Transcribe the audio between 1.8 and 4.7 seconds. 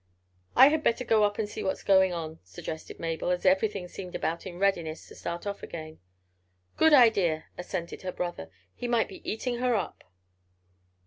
going on," suggested Mabel, as everything seemed about in